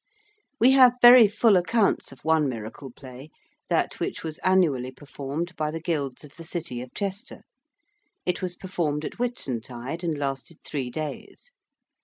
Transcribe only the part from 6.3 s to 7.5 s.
the City of Chester.